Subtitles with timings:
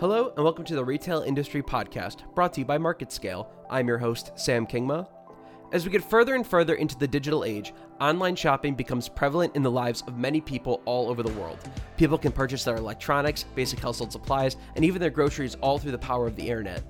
[0.00, 3.48] Hello, and welcome to the Retail Industry Podcast, brought to you by MarketScale.
[3.68, 5.08] I'm your host, Sam Kingma.
[5.72, 9.64] As we get further and further into the digital age, online shopping becomes prevalent in
[9.64, 11.58] the lives of many people all over the world.
[11.96, 15.98] People can purchase their electronics, basic household supplies, and even their groceries all through the
[15.98, 16.84] power of the internet.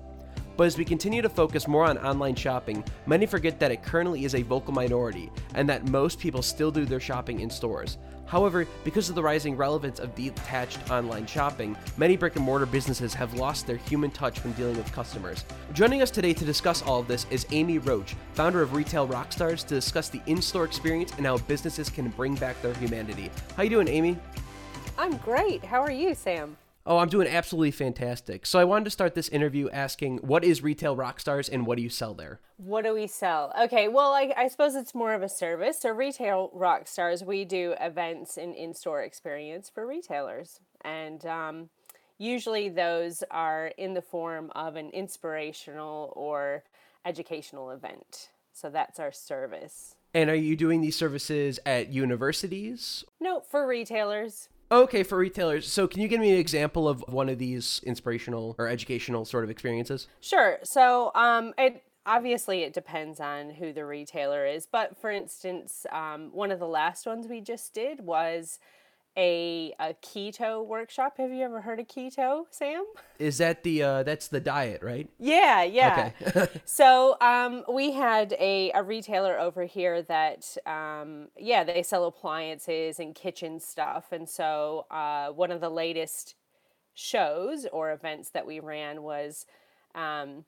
[0.58, 4.26] But as we continue to focus more on online shopping, many forget that it currently
[4.26, 7.96] is a vocal minority and that most people still do their shopping in stores.
[8.28, 13.14] However, because of the rising relevance of detached online shopping, many brick and mortar businesses
[13.14, 15.46] have lost their human touch when dealing with customers.
[15.72, 19.66] Joining us today to discuss all of this is Amy Roach, founder of Retail Rockstars,
[19.66, 23.30] to discuss the in-store experience and how businesses can bring back their humanity.
[23.56, 24.18] How you doing, Amy?
[24.98, 25.64] I'm great.
[25.64, 26.58] How are you, Sam?
[26.88, 28.46] Oh, I'm doing absolutely fantastic.
[28.46, 31.82] So I wanted to start this interview asking, what is Retail Rockstars and what do
[31.82, 32.40] you sell there?
[32.56, 33.52] What do we sell?
[33.60, 35.82] Okay, well, I, I suppose it's more of a service.
[35.82, 41.68] So Retail Rockstars, we do events and in-store experience for retailers, and um,
[42.16, 46.64] usually those are in the form of an inspirational or
[47.04, 48.30] educational event.
[48.54, 49.94] So that's our service.
[50.14, 53.04] And are you doing these services at universities?
[53.20, 54.48] No, for retailers.
[54.70, 55.70] Okay, for retailers.
[55.70, 59.44] So, can you give me an example of one of these inspirational or educational sort
[59.44, 60.08] of experiences?
[60.20, 60.58] Sure.
[60.62, 66.30] So, um, it obviously it depends on who the retailer is, but for instance, um,
[66.32, 68.58] one of the last ones we just did was
[69.18, 71.18] a, a keto workshop.
[71.18, 72.84] Have you ever heard of keto, Sam?
[73.18, 75.10] Is that the uh, that's the diet, right?
[75.18, 76.12] Yeah, yeah.
[76.22, 76.48] Okay.
[76.64, 83.00] so um, we had a, a retailer over here that um, yeah they sell appliances
[83.00, 86.36] and kitchen stuff, and so uh, one of the latest
[86.94, 89.46] shows or events that we ran was
[89.96, 90.44] um,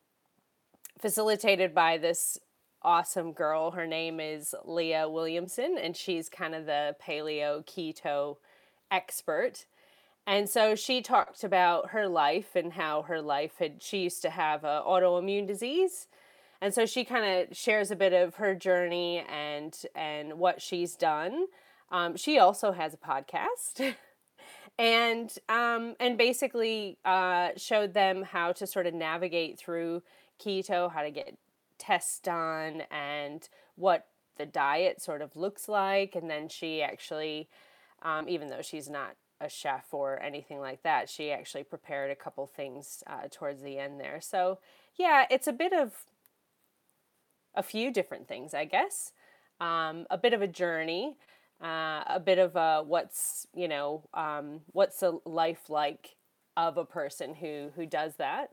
[0.98, 2.38] facilitated by this
[2.82, 3.72] awesome girl.
[3.72, 8.36] Her name is Leah Williamson, and she's kind of the paleo keto
[8.90, 9.66] expert.
[10.26, 14.30] And so she talked about her life and how her life had, she used to
[14.30, 16.06] have an autoimmune disease.
[16.60, 20.94] And so she kind of shares a bit of her journey and and what she's
[20.94, 21.46] done.
[21.90, 23.94] Um, she also has a podcast,
[24.78, 30.02] and um, and basically uh, showed them how to sort of navigate through
[30.38, 31.36] keto, how to get
[31.78, 36.14] tests done, and what the diet sort of looks like.
[36.14, 37.48] And then she actually
[38.02, 41.08] um, even though she's not a chef or anything like that.
[41.08, 44.20] She actually prepared a couple things uh, towards the end there.
[44.20, 44.58] So,
[44.98, 45.92] yeah, it's a bit of
[47.54, 49.12] a few different things, I guess.
[49.60, 51.16] Um, a bit of a journey,
[51.62, 56.16] uh, a bit of a what's you know um, what's a life like
[56.56, 58.50] of a person who who does that,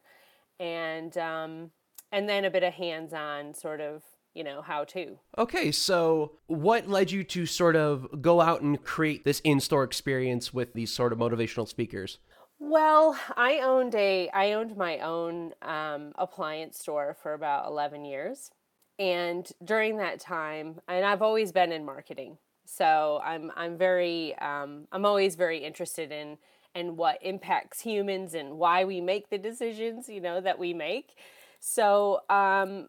[0.59, 1.71] and um,
[2.11, 4.03] and then a bit of hands-on sort of
[4.37, 5.17] you know, how to.
[5.37, 10.53] Okay, so what led you to sort of go out and create this in-store experience
[10.53, 12.19] with these sort of motivational speakers?
[12.59, 18.51] Well, I owned a I owned my own um, appliance store for about eleven years,
[18.97, 24.87] and during that time, and I've always been in marketing, so I'm I'm very um,
[24.91, 26.37] I'm always very interested in
[26.73, 31.15] in what impacts humans and why we make the decisions you know that we make.
[31.59, 32.87] So um,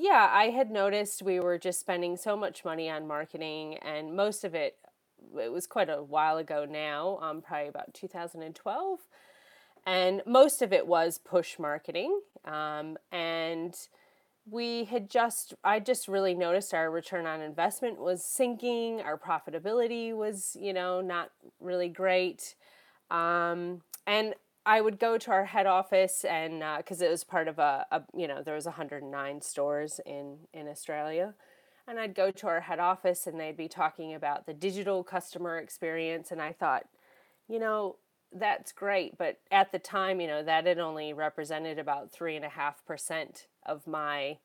[0.00, 4.44] yeah, I had noticed we were just spending so much money on marketing, and most
[4.44, 4.76] of it,
[5.36, 9.00] it was quite a while ago now, um, probably about 2012.
[9.84, 12.20] And most of it was push marketing.
[12.44, 13.74] Um, and
[14.48, 20.14] we had just, I just really noticed our return on investment was sinking, our profitability
[20.14, 22.54] was, you know, not really great.
[23.10, 24.34] Um, and
[24.68, 27.86] I would go to our head office and because uh, it was part of a,
[27.90, 31.32] a, you know there was 109 stores in in Australia,
[31.86, 35.56] and I'd go to our head office and they'd be talking about the digital customer
[35.56, 36.84] experience, and I thought,
[37.48, 37.96] you know,
[38.30, 42.44] that's great, but at the time, you know, that had only represented about three and
[42.44, 44.36] a half percent of my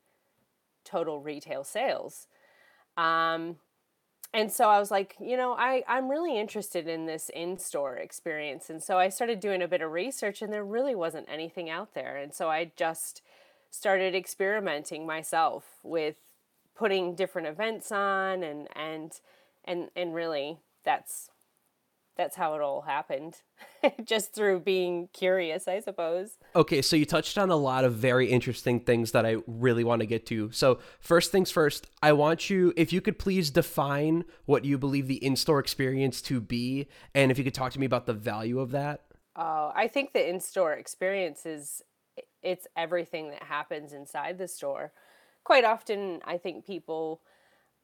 [0.85, 2.28] total retail sales.
[2.95, 3.57] Um,
[4.33, 7.97] and so I was like, you know, I, I'm really interested in this in store
[7.97, 8.69] experience.
[8.69, 11.93] And so I started doing a bit of research, and there really wasn't anything out
[11.93, 12.17] there.
[12.17, 13.22] And so I just
[13.69, 16.16] started experimenting myself with
[16.75, 19.19] putting different events on and and
[19.66, 21.29] and and really that's
[22.15, 23.35] that's how it all happened
[24.03, 26.37] just through being curious i suppose.
[26.55, 30.01] Okay so you touched on a lot of very interesting things that i really want
[30.01, 30.51] to get to.
[30.51, 35.07] So first things first i want you if you could please define what you believe
[35.07, 38.59] the in-store experience to be and if you could talk to me about the value
[38.59, 39.01] of that.
[39.35, 41.81] Oh i think the in-store experience is
[42.41, 44.91] it's everything that happens inside the store.
[45.43, 47.21] Quite often i think people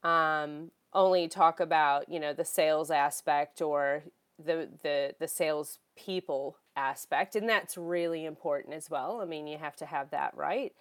[0.03, 4.03] um, only talk about you know the sales aspect or
[4.43, 9.19] the the the sales people aspect, and that's really important as well.
[9.21, 10.73] I mean, you have to have that right.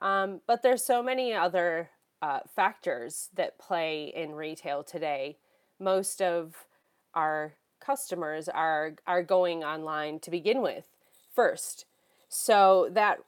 [0.00, 5.38] Um, but there's so many other uh, factors that play in retail today.
[5.78, 6.66] Most of
[7.14, 10.86] our customers are are going online to begin with
[11.34, 11.86] first,
[12.28, 13.18] so that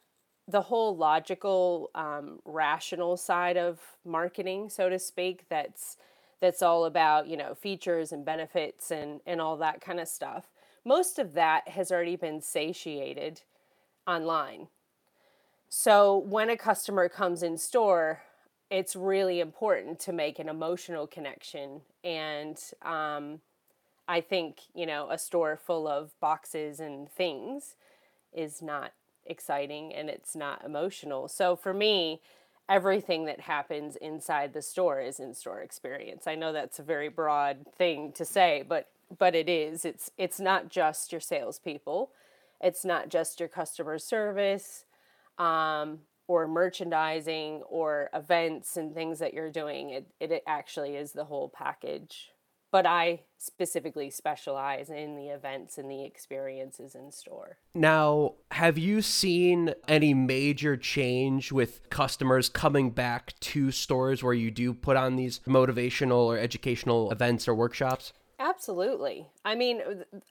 [0.49, 5.95] the whole logical, um, rational side of marketing, so to speak, that's
[6.41, 10.47] that's all about you know features and benefits and and all that kind of stuff.
[10.85, 13.41] Most of that has already been satiated
[14.07, 14.67] online.
[15.67, 18.23] So when a customer comes in store,
[18.71, 23.41] it's really important to make an emotional connection and um,
[24.07, 27.75] I think you know a store full of boxes and things
[28.33, 28.93] is not
[29.25, 31.27] exciting and it's not emotional.
[31.27, 32.21] So for me,
[32.69, 36.27] everything that happens inside the store is in-store experience.
[36.27, 39.85] I know that's a very broad thing to say, but but it is.
[39.85, 42.11] It's it's not just your salespeople.
[42.61, 44.85] It's not just your customer service,
[45.37, 49.89] um, or merchandising, or events and things that you're doing.
[49.89, 52.29] It it actually is the whole package
[52.71, 57.57] but I specifically specialize in the events and the experiences in store.
[57.73, 64.51] Now, have you seen any major change with customers coming back to stores where you
[64.51, 68.13] do put on these motivational or educational events or workshops?
[68.39, 69.27] Absolutely.
[69.43, 69.81] I mean,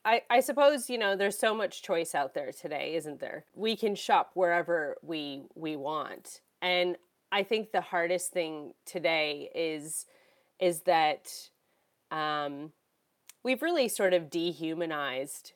[0.04, 3.44] I, I suppose, you know, there's so much choice out there today, isn't there?
[3.54, 6.40] We can shop wherever we we want.
[6.62, 6.96] And
[7.30, 10.06] I think the hardest thing today is
[10.58, 11.30] is that
[12.10, 12.72] um,
[13.42, 15.52] we've really sort of dehumanized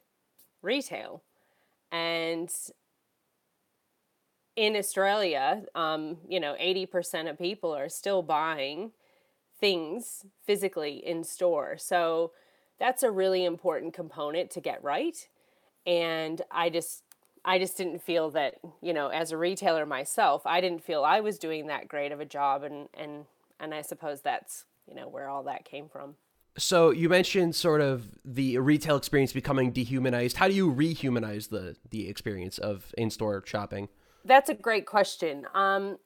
[0.63, 1.23] retail.
[1.91, 2.51] And
[4.57, 8.93] in Australia, um, you know, 80% of people are still buying
[9.61, 11.77] things physically in store.
[11.79, 12.33] So
[12.79, 15.29] that's a really important component to get right.
[15.87, 17.05] And I just
[17.45, 21.21] I just didn't feel that, you know, as a retailer myself, I didn't feel I
[21.21, 23.27] was doing that great of a job and and
[23.61, 26.17] and I suppose that's, you know, where all that came from.
[26.59, 30.37] So you mentioned sort of the retail experience becoming dehumanized.
[30.37, 33.89] How do you rehumanize the the experience of in-store shopping?
[34.25, 35.47] That's a great question.
[35.55, 35.99] Um,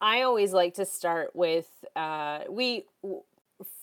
[0.00, 2.84] I always like to start with uh, we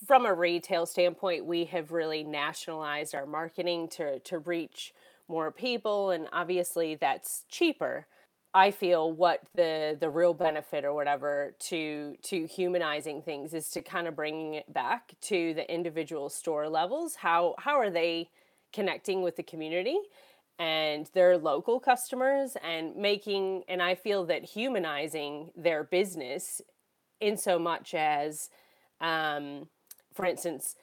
[0.06, 4.94] from a retail standpoint, we have really nationalized our marketing to to reach
[5.28, 8.08] more people, and obviously that's cheaper.
[8.56, 13.82] I feel what the the real benefit or whatever to to humanizing things is to
[13.82, 17.16] kind of bringing it back to the individual store levels.
[17.18, 18.30] How how are they
[18.72, 19.98] connecting with the community
[20.58, 26.62] and their local customers and making and I feel that humanizing their business
[27.20, 28.50] in so much as
[29.02, 29.68] um,
[30.14, 30.76] for instance,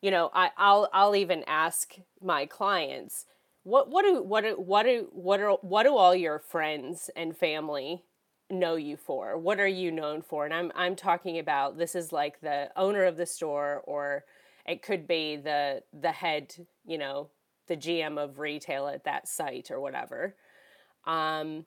[0.00, 3.26] you know, I, I'll I'll even ask my clients
[3.64, 7.36] what what do what do what do what are what do all your friends and
[7.36, 8.04] family
[8.50, 9.36] know you for?
[9.36, 10.44] What are you known for?
[10.44, 14.24] And I'm I'm talking about this is like the owner of the store or
[14.66, 16.54] it could be the the head,
[16.86, 17.30] you know,
[17.66, 20.36] the GM of retail at that site or whatever.
[21.06, 21.64] Um,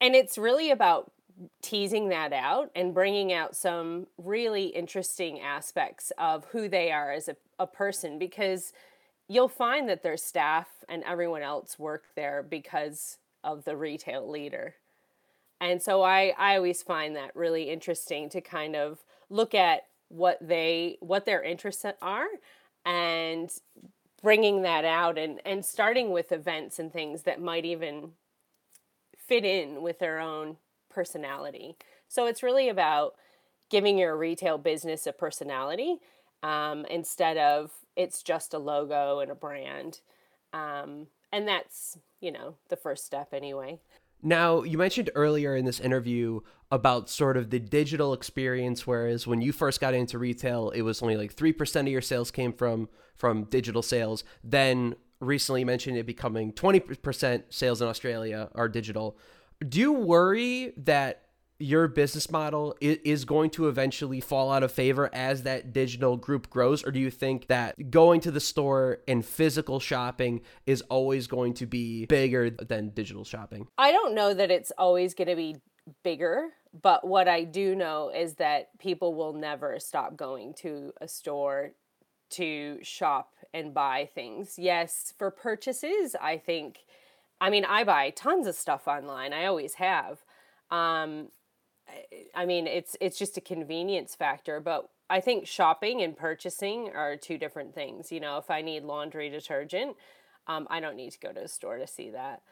[0.00, 1.12] and it's really about
[1.62, 7.28] teasing that out and bringing out some really interesting aspects of who they are as
[7.28, 8.72] a, a person because
[9.28, 14.74] you'll find that their staff and everyone else work there because of the retail leader.
[15.60, 20.36] And so I, I always find that really interesting to kind of look at what
[20.40, 22.26] they what their interests are
[22.84, 23.50] and
[24.22, 28.10] bringing that out and, and starting with events and things that might even
[29.16, 30.56] fit in with their own
[30.90, 31.76] personality.
[32.08, 33.14] So it's really about
[33.70, 35.98] giving your retail business a personality
[36.42, 40.00] um, instead of it's just a logo and a brand.
[40.52, 43.80] Um, and that's, you know, the first step anyway.
[44.22, 49.42] Now, you mentioned earlier in this interview about sort of the digital experience, whereas when
[49.42, 52.88] you first got into retail, it was only like 3% of your sales came from
[53.16, 54.24] from digital sales.
[54.42, 59.16] Then recently you mentioned it becoming 20% sales in Australia are digital.
[59.68, 61.26] Do you worry that
[61.62, 66.50] your business model is going to eventually fall out of favor as that digital group
[66.50, 66.84] grows?
[66.84, 71.54] Or do you think that going to the store and physical shopping is always going
[71.54, 73.68] to be bigger than digital shopping?
[73.78, 75.56] I don't know that it's always going to be
[76.02, 76.48] bigger,
[76.82, 81.72] but what I do know is that people will never stop going to a store
[82.30, 84.58] to shop and buy things.
[84.58, 86.80] Yes, for purchases, I think,
[87.40, 90.24] I mean, I buy tons of stuff online, I always have.
[90.70, 91.28] Um,
[92.34, 97.16] I mean, it's it's just a convenience factor, but I think shopping and purchasing are
[97.16, 98.12] two different things.
[98.12, 99.96] You know, if I need laundry detergent,
[100.48, 102.42] Um, I don't need to go to a store to see that.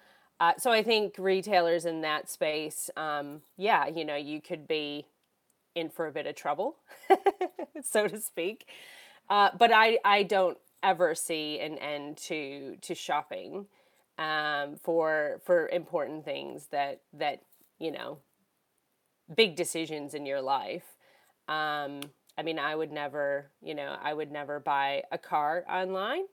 [0.41, 5.07] Uh, so I think retailers in that space, um, yeah, you know, you could be
[5.75, 6.77] in for a bit of trouble,
[7.83, 8.67] so to speak.
[9.29, 13.67] Uh, but I, I don't ever see an end to to shopping
[14.19, 17.43] um, for for important things that that
[17.79, 18.19] you know
[19.35, 20.97] big decisions in your life.
[21.49, 22.01] Um,
[22.39, 26.25] I mean, I would never, you know, I would never buy a car online.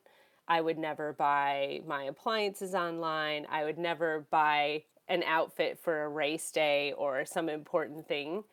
[0.47, 3.45] I would never buy my appliances online.
[3.49, 8.43] I would never buy an outfit for a race day or some important thing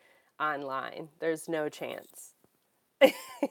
[0.41, 1.09] online.
[1.21, 2.35] There's no chance.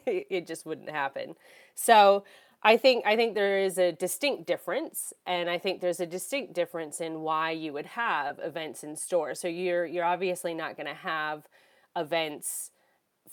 [0.05, 1.35] it just wouldn't happen.
[1.75, 2.23] So,
[2.63, 6.53] I think I think there is a distinct difference, and I think there's a distinct
[6.53, 9.35] difference in why you would have events in store.
[9.35, 11.47] So you're you're obviously not going to have
[11.95, 12.71] events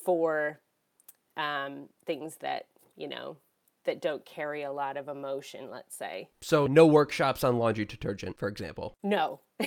[0.05, 0.61] for
[1.37, 3.37] um, things that you know
[3.85, 6.29] that don't carry a lot of emotion, let's say.
[6.43, 8.97] So, no workshops on laundry detergent, for example.
[9.03, 9.41] No.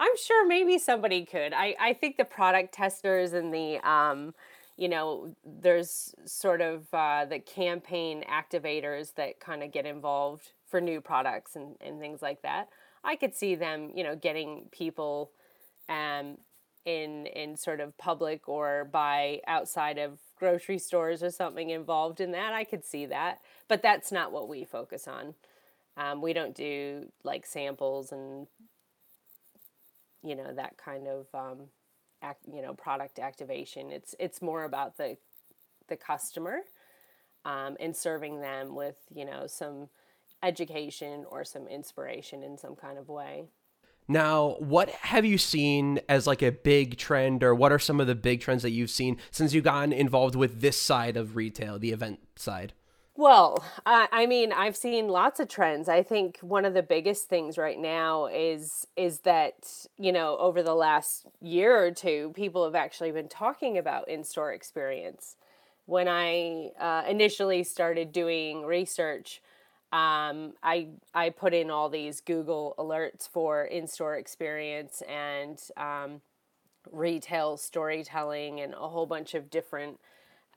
[0.00, 1.52] I'm sure maybe somebody could.
[1.52, 4.34] I, I think the product testers and the, um,
[4.76, 10.80] you know, there's sort of uh, the campaign activators that kind of get involved for
[10.80, 12.68] new products and, and things like that.
[13.04, 15.30] I could see them, you know, getting people
[15.88, 16.38] um,
[16.84, 22.32] in in sort of public or by outside of grocery stores or something involved in
[22.32, 22.52] that.
[22.52, 25.34] I could see that, but that's not what we focus on.
[25.96, 28.48] Um, we don't do like samples and
[30.22, 31.68] you know that kind of um,
[32.24, 33.90] act, you know product activation.
[33.90, 35.16] It's it's more about the
[35.88, 36.60] the customer
[37.44, 39.88] um, and serving them with you know some
[40.42, 43.44] education or some inspiration in some kind of way.
[44.06, 48.06] Now, what have you seen as like a big trend, or what are some of
[48.06, 51.78] the big trends that you've seen since you've gotten involved with this side of retail,
[51.78, 52.74] the event side?
[53.16, 55.88] Well, I, I mean, I've seen lots of trends.
[55.88, 60.62] I think one of the biggest things right now is is that you know over
[60.62, 65.36] the last year or two, people have actually been talking about in store experience.
[65.86, 69.40] When I uh, initially started doing research
[69.92, 76.20] um, I I put in all these Google alerts for in-store experience and um,
[76.90, 79.98] retail storytelling and a whole bunch of different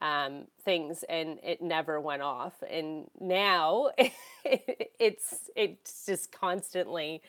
[0.02, 2.54] um, things, and it never went off.
[2.70, 3.92] And now
[4.46, 7.22] it's it's just constantly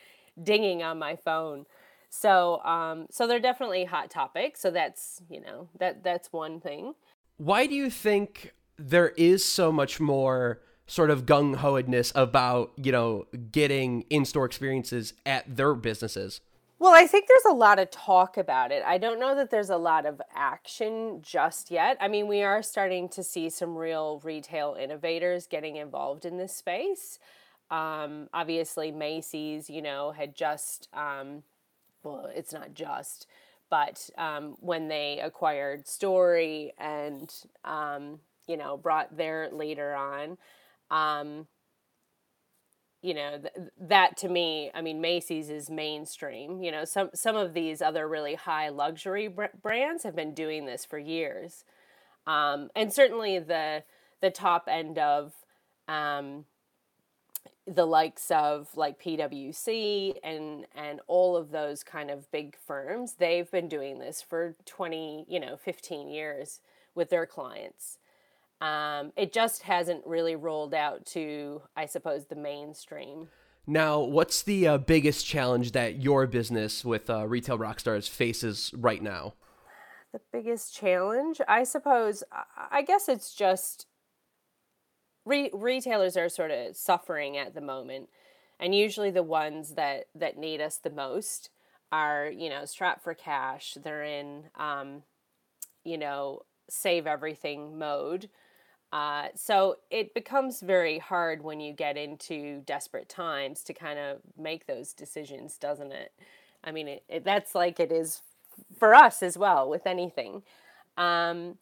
[0.42, 1.66] dinging on my phone.
[2.10, 4.60] So um, so they're definitely hot topics.
[4.60, 6.94] So that's you know that that's one thing.
[7.37, 10.60] Why do you think there is so much more?
[10.88, 16.40] sort of gung hoedness about, you know, getting in store experiences at their businesses?
[16.78, 18.85] Well, I think there's a lot of talk about it.
[18.87, 21.97] I don't know that there's a lot of action just yet.
[22.00, 26.54] I mean, we are starting to see some real retail innovators getting involved in this
[26.54, 27.18] space.
[27.70, 31.42] Um, obviously, Macy's, you know, had just, um,
[32.04, 33.26] well, it's not just,
[33.70, 40.38] but um, when they acquired Story and, um, you know, brought their later on,
[40.92, 41.49] um,
[43.08, 47.36] you know th- that to me i mean macy's is mainstream you know some some
[47.36, 51.64] of these other really high luxury br- brands have been doing this for years.
[52.26, 53.84] Um, and certainly the
[54.20, 55.32] the top end of
[55.86, 56.44] um,
[57.66, 63.50] the likes of like pwc and and all of those kind of big firms they've
[63.50, 66.60] been doing this for 20 you know 15 years
[66.94, 67.98] with their clients
[68.60, 73.28] um, it just hasn't really rolled out to, I suppose, the mainstream.
[73.66, 79.02] Now, what's the uh, biggest challenge that your business with uh, Retail Rockstars faces right
[79.02, 79.34] now?
[80.12, 82.24] The biggest challenge, I suppose,
[82.70, 83.86] I guess it's just
[85.26, 88.08] re- retailers are sort of suffering at the moment,
[88.58, 91.50] and usually the ones that that need us the most
[91.92, 93.76] are, you know, strapped for cash.
[93.82, 95.02] They're in, um,
[95.84, 98.30] you know, save everything mode
[98.92, 104.18] uh, so it becomes very hard when you get into desperate times to kind of
[104.38, 106.12] make those decisions, doesn't it?
[106.64, 108.23] I mean, it, it, that's like it is
[108.78, 110.42] for us as well with anything.
[110.97, 111.59] Um,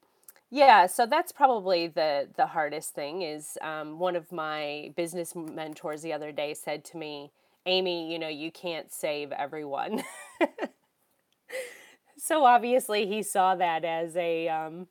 [0.50, 3.22] yeah, so that's probably the the hardest thing.
[3.22, 7.32] Is um, one of my business mentors the other day said to me,
[7.66, 10.04] "Amy, you know, you can't save everyone."
[12.16, 14.86] so obviously, he saw that as a um,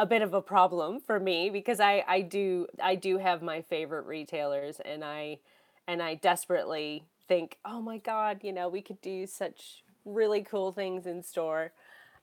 [0.00, 3.60] a bit of a problem for me because I, I do I do have my
[3.60, 5.40] favorite retailers and I
[5.86, 10.72] and I desperately think, oh my God, you know, we could do such really cool
[10.72, 11.72] things in store.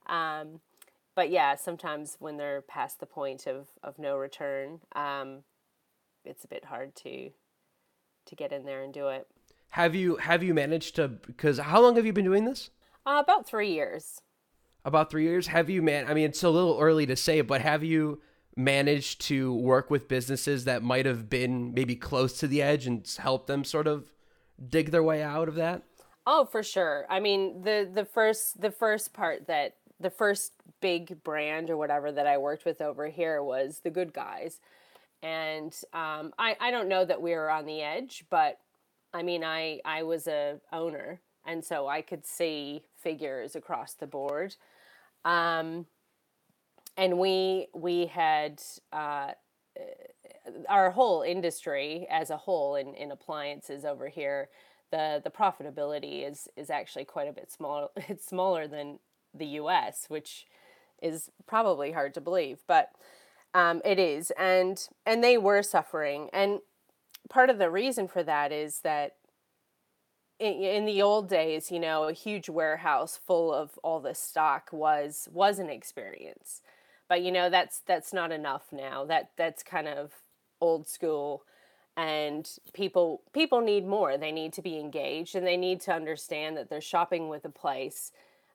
[0.07, 0.59] Um,
[1.13, 5.43] but yeah, sometimes when they're past the point of, of no return, um,
[6.25, 7.29] it's a bit hard to
[8.25, 9.27] to get in there and do it.
[9.69, 11.07] Have you have you managed to?
[11.07, 12.71] Because how long have you been doing this?
[13.05, 14.21] Uh, about three years.
[14.87, 15.47] About three years.
[15.47, 16.07] Have you man?
[16.07, 18.21] I mean, it's a little early to say, but have you
[18.55, 23.05] managed to work with businesses that might have been maybe close to the edge and
[23.19, 24.05] help them sort of
[24.69, 25.83] dig their way out of that?
[26.25, 27.05] Oh, for sure.
[27.09, 32.09] I mean, the the first the first part that the first big brand or whatever
[32.13, 34.61] that I worked with over here was the Good Guys,
[35.21, 38.59] and um, I I don't know that we were on the edge, but
[39.13, 44.07] I mean, I I was a owner, and so I could see figures across the
[44.07, 44.55] board.
[45.27, 45.85] Um,
[46.95, 49.31] and we we had uh,
[50.67, 54.49] our whole industry as a whole in, in appliances over here
[54.91, 58.99] the the profitability is is actually quite a bit smaller it's smaller than
[59.33, 60.47] the US which
[61.01, 62.91] is probably hard to believe but
[63.53, 64.31] um, it is.
[64.37, 66.29] And and they were suffering.
[66.31, 66.59] And
[67.29, 69.15] part of the reason for that is that
[70.39, 75.27] in, the old days you know a huge warehouse full of all this stock was
[75.31, 76.61] was an experience.
[77.09, 79.05] But you know that's that's not enough now.
[79.05, 80.11] That that's kind of
[80.59, 81.43] old school
[81.95, 84.17] and people people need more.
[84.17, 87.49] They need to be engaged and they need to understand that they're shopping with a
[87.49, 88.11] place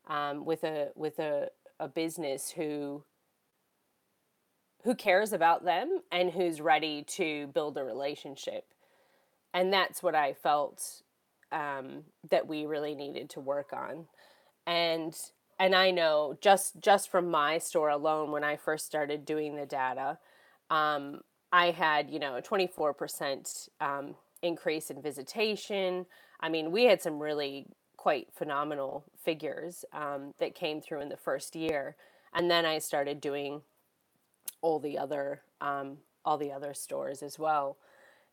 [0.07, 1.49] um, with a with a,
[1.81, 3.03] a business who
[4.85, 8.65] who cares about them and who's ready to build a relationship.
[9.55, 11.03] And that's what i felt
[11.53, 14.07] um, that we really needed to work on
[14.67, 15.17] and
[15.61, 19.67] and i know just just from my store alone when i first started doing the
[19.67, 20.19] data
[20.71, 21.21] um,
[21.53, 26.07] I had, you know, a 24% um, increase in visitation.
[26.41, 27.67] I mean, we had some really
[27.97, 31.97] quite phenomenal figures um, that came through in the first year.
[32.35, 33.63] And then I started doing
[34.63, 37.79] all the other um, all the other stores as well.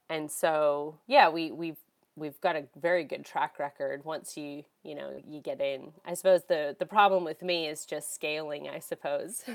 [0.09, 1.77] And so, yeah, we we've
[2.19, 5.93] we've got a very good track record once you you know you get in.
[6.05, 8.69] I suppose the the problem with me is just scaling.
[8.69, 9.43] I suppose.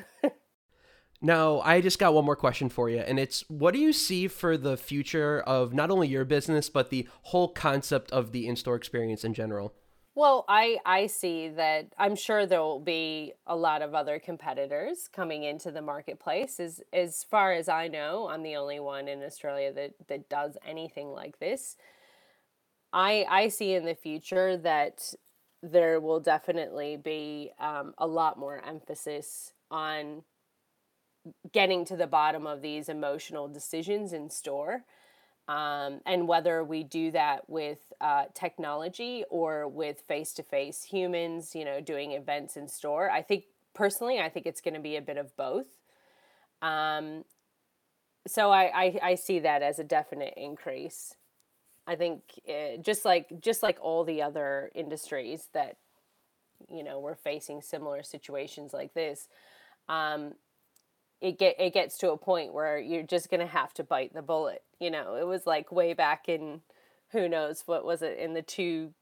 [1.23, 4.29] Now, I just got one more question for you, and it's what do you see
[4.29, 8.57] for the future of not only your business, but the whole concept of the in
[8.57, 9.73] store experience in general?
[10.17, 15.09] Well, I, I see that I'm sure there will be a lot of other competitors
[15.09, 16.61] coming into the marketplace.
[16.61, 20.57] As, as far as I know, I'm the only one in Australia that, that does
[20.65, 21.77] anything like this.
[22.95, 25.13] I, I see in the future that
[25.63, 30.23] there will definitely be um, a lot more emphasis on
[31.53, 34.85] getting to the bottom of these emotional decisions in store.
[35.49, 41.55] Um, and whether we do that with uh, technology or with face to face humans,
[41.55, 44.97] you know, doing events in store, I think personally, I think it's going to be
[44.97, 45.67] a bit of both.
[46.63, 47.25] Um,
[48.27, 51.15] so I, I, I, see that as a definite increase.
[51.87, 55.77] I think uh, just like just like all the other industries that
[56.69, 59.29] you know we're facing similar situations like this.
[59.89, 60.35] Um,
[61.21, 64.23] it get it gets to a point where you're just gonna have to bite the
[64.23, 64.63] bullet.
[64.81, 66.61] You know, it was like way back in
[67.11, 68.93] who knows what was it in the two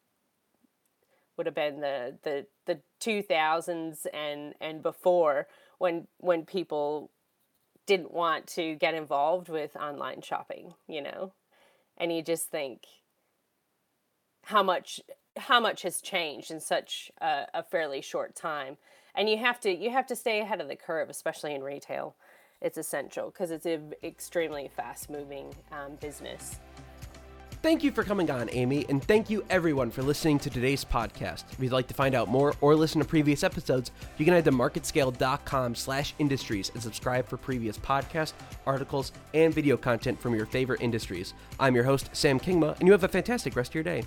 [1.37, 5.47] would have been the the the two thousands and and before
[5.79, 7.11] when when people
[7.87, 11.33] didn't want to get involved with online shopping, you know,
[12.03, 12.85] and you just think
[14.47, 15.01] how much
[15.37, 18.77] how much has changed in such a, a fairly short time?
[19.15, 22.17] And you have to you have to stay ahead of the curve especially in retail.
[22.61, 26.59] It's essential because it's an extremely fast moving um, business
[27.62, 31.44] Thank you for coming on, Amy, and thank you everyone for listening to today's podcast.
[31.53, 34.44] If you'd like to find out more or listen to previous episodes, you can head
[34.46, 38.33] to marketscale.com slash industries and subscribe for previous podcasts,
[38.66, 41.35] articles, and video content from your favorite industries.
[41.61, 44.03] I'm your host, Sam Kingma, and you have a fantastic rest of your day.